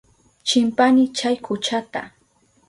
Chimpani 0.47 1.03
chay 1.17 1.35
kuchata. 1.45 2.01